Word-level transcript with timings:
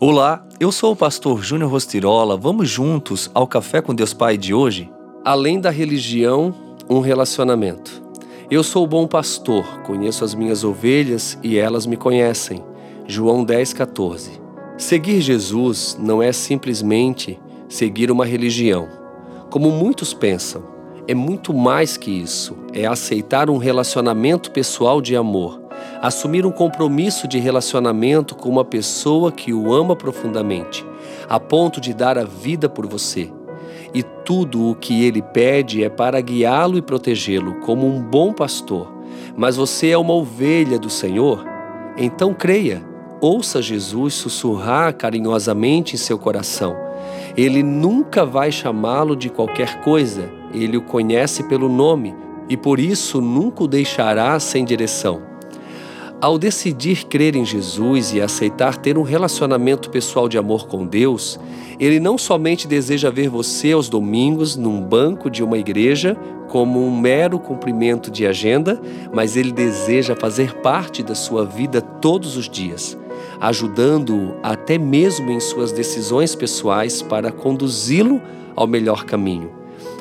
Olá, 0.00 0.46
eu 0.60 0.70
sou 0.70 0.92
o 0.92 0.96
pastor 0.96 1.42
Júnior 1.42 1.72
Rostirola. 1.72 2.36
Vamos 2.36 2.70
juntos 2.70 3.28
ao 3.34 3.48
Café 3.48 3.82
com 3.82 3.92
Deus 3.92 4.12
Pai 4.12 4.38
de 4.38 4.54
hoje? 4.54 4.88
Além 5.24 5.60
da 5.60 5.70
religião, 5.70 6.54
um 6.88 7.00
relacionamento. 7.00 8.00
Eu 8.48 8.62
sou 8.62 8.84
o 8.84 8.86
bom 8.86 9.08
pastor, 9.08 9.64
conheço 9.80 10.24
as 10.24 10.36
minhas 10.36 10.62
ovelhas 10.62 11.36
e 11.42 11.58
elas 11.58 11.84
me 11.84 11.96
conhecem. 11.96 12.62
João 13.08 13.44
10,14. 13.44 14.40
Seguir 14.76 15.20
Jesus 15.20 15.98
não 16.00 16.22
é 16.22 16.30
simplesmente 16.30 17.36
seguir 17.68 18.08
uma 18.12 18.24
religião, 18.24 18.88
como 19.50 19.68
muitos 19.68 20.14
pensam. 20.14 20.62
É 21.08 21.14
muito 21.14 21.52
mais 21.52 21.96
que 21.96 22.12
isso. 22.12 22.56
É 22.72 22.86
aceitar 22.86 23.50
um 23.50 23.56
relacionamento 23.56 24.52
pessoal 24.52 25.00
de 25.00 25.16
amor 25.16 25.67
assumir 26.00 26.46
um 26.46 26.50
compromisso 26.50 27.26
de 27.26 27.38
relacionamento 27.38 28.34
com 28.34 28.48
uma 28.48 28.64
pessoa 28.64 29.32
que 29.32 29.52
o 29.52 29.72
ama 29.72 29.96
profundamente, 29.96 30.86
a 31.28 31.40
ponto 31.40 31.80
de 31.80 31.92
dar 31.92 32.16
a 32.18 32.24
vida 32.24 32.68
por 32.68 32.86
você. 32.86 33.32
E 33.92 34.02
tudo 34.02 34.70
o 34.70 34.74
que 34.74 35.04
ele 35.04 35.22
pede 35.22 35.82
é 35.82 35.88
para 35.88 36.20
guiá-lo 36.20 36.76
e 36.76 36.82
protegê-lo 36.82 37.54
como 37.60 37.86
um 37.86 38.00
bom 38.00 38.32
pastor. 38.32 38.92
Mas 39.36 39.56
você 39.56 39.90
é 39.90 39.98
uma 39.98 40.12
ovelha 40.12 40.78
do 40.78 40.90
Senhor? 40.90 41.44
Então 41.96 42.34
creia, 42.34 42.84
ouça 43.20 43.62
Jesus 43.62 44.14
sussurrar 44.14 44.94
carinhosamente 44.94 45.94
em 45.94 45.98
seu 45.98 46.18
coração. 46.18 46.76
Ele 47.36 47.62
nunca 47.62 48.24
vai 48.24 48.52
chamá-lo 48.52 49.16
de 49.16 49.30
qualquer 49.30 49.80
coisa, 49.80 50.30
ele 50.52 50.76
o 50.76 50.82
conhece 50.82 51.44
pelo 51.44 51.68
nome 51.68 52.14
e 52.48 52.56
por 52.56 52.78
isso 52.78 53.20
nunca 53.20 53.64
o 53.64 53.68
deixará 53.68 54.38
sem 54.38 54.64
direção. 54.64 55.37
Ao 56.20 56.36
decidir 56.36 57.06
crer 57.06 57.36
em 57.36 57.44
Jesus 57.44 58.12
e 58.12 58.20
aceitar 58.20 58.76
ter 58.76 58.98
um 58.98 59.02
relacionamento 59.02 59.88
pessoal 59.88 60.28
de 60.28 60.36
amor 60.36 60.66
com 60.66 60.84
Deus, 60.84 61.38
ele 61.78 62.00
não 62.00 62.18
somente 62.18 62.66
deseja 62.66 63.08
ver 63.08 63.28
você 63.28 63.70
aos 63.70 63.88
domingos 63.88 64.56
num 64.56 64.82
banco 64.82 65.30
de 65.30 65.44
uma 65.44 65.56
igreja 65.56 66.16
como 66.48 66.84
um 66.84 66.98
mero 66.98 67.38
cumprimento 67.38 68.10
de 68.10 68.26
agenda, 68.26 68.82
mas 69.12 69.36
ele 69.36 69.52
deseja 69.52 70.16
fazer 70.16 70.54
parte 70.54 71.04
da 71.04 71.14
sua 71.14 71.44
vida 71.44 71.80
todos 71.80 72.36
os 72.36 72.48
dias, 72.48 72.98
ajudando-o 73.40 74.34
até 74.42 74.76
mesmo 74.76 75.30
em 75.30 75.38
suas 75.38 75.70
decisões 75.70 76.34
pessoais 76.34 77.00
para 77.00 77.30
conduzi-lo 77.30 78.20
ao 78.56 78.66
melhor 78.66 79.04
caminho. 79.04 79.52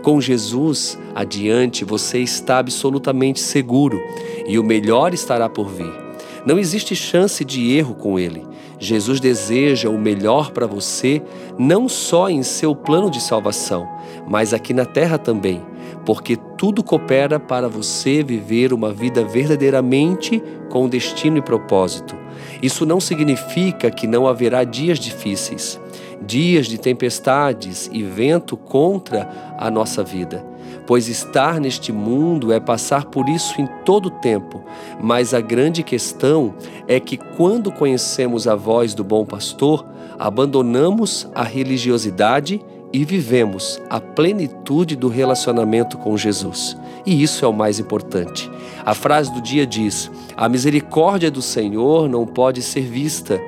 Com 0.00 0.20
Jesus 0.20 0.96
adiante, 1.12 1.84
você 1.84 2.20
está 2.20 2.58
absolutamente 2.58 3.40
seguro 3.40 4.00
e 4.46 4.60
o 4.60 4.62
melhor 4.62 5.12
estará 5.12 5.48
por 5.48 5.68
vir. 5.68 6.03
Não 6.46 6.58
existe 6.58 6.94
chance 6.94 7.44
de 7.44 7.72
erro 7.72 7.94
com 7.94 8.18
ele. 8.18 8.46
Jesus 8.78 9.18
deseja 9.18 9.88
o 9.88 9.98
melhor 9.98 10.50
para 10.50 10.66
você, 10.66 11.22
não 11.58 11.88
só 11.88 12.28
em 12.28 12.42
seu 12.42 12.74
plano 12.74 13.10
de 13.10 13.20
salvação, 13.20 13.88
mas 14.28 14.52
aqui 14.52 14.74
na 14.74 14.84
terra 14.84 15.16
também, 15.16 15.62
porque 16.04 16.36
tudo 16.58 16.82
coopera 16.82 17.40
para 17.40 17.68
você 17.68 18.22
viver 18.22 18.72
uma 18.72 18.92
vida 18.92 19.24
verdadeiramente 19.24 20.42
com 20.68 20.88
destino 20.88 21.38
e 21.38 21.42
propósito. 21.42 22.14
Isso 22.62 22.84
não 22.84 23.00
significa 23.00 23.90
que 23.90 24.06
não 24.06 24.26
haverá 24.26 24.64
dias 24.64 24.98
difíceis, 24.98 25.80
dias 26.20 26.66
de 26.66 26.78
tempestades 26.78 27.88
e 27.92 28.02
vento 28.02 28.56
contra 28.56 29.54
a 29.58 29.70
nossa 29.70 30.02
vida 30.02 30.54
pois 30.86 31.08
estar 31.08 31.60
neste 31.60 31.92
mundo 31.92 32.52
é 32.52 32.60
passar 32.60 33.06
por 33.06 33.28
isso 33.28 33.60
em 33.60 33.66
todo 33.84 34.06
o 34.06 34.10
tempo. 34.10 34.62
Mas 35.00 35.34
a 35.34 35.40
grande 35.40 35.82
questão 35.82 36.54
é 36.86 37.00
que 37.00 37.16
quando 37.16 37.72
conhecemos 37.72 38.46
a 38.46 38.54
voz 38.54 38.94
do 38.94 39.02
bom 39.02 39.24
pastor, 39.24 39.84
abandonamos 40.18 41.28
a 41.34 41.42
religiosidade 41.42 42.60
e 42.92 43.04
vivemos 43.04 43.82
a 43.90 44.00
plenitude 44.00 44.94
do 44.94 45.08
relacionamento 45.08 45.98
com 45.98 46.16
Jesus. 46.16 46.76
E 47.04 47.22
isso 47.22 47.44
é 47.44 47.48
o 47.48 47.52
mais 47.52 47.80
importante. 47.80 48.50
A 48.84 48.94
frase 48.94 49.32
do 49.32 49.42
dia 49.42 49.66
diz: 49.66 50.10
A 50.36 50.48
misericórdia 50.48 51.30
do 51.30 51.42
Senhor 51.42 52.08
não 52.08 52.24
pode 52.24 52.62
ser 52.62 52.82
vista, 52.82 53.40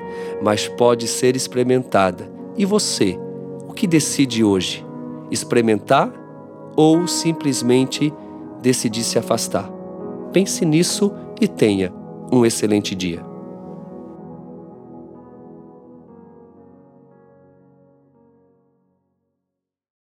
mas 0.43 0.67
pode 0.67 1.07
ser 1.07 1.37
experimentada. 1.37 2.36
E 2.59 2.65
você, 2.65 3.19
o 3.69 3.73
que 3.73 3.87
decide 3.87 4.43
hoje? 4.43 4.85
Experimentar 5.31 6.13
ou 6.75 7.07
simplesmente 7.07 8.13
decidir 8.63 9.03
se 9.03 9.19
afastar. 9.19 9.71
Pense 10.33 10.65
nisso 10.65 11.13
e 11.41 11.47
tenha 11.47 11.93
um 12.33 12.45
excelente 12.45 12.95
dia. 12.95 13.36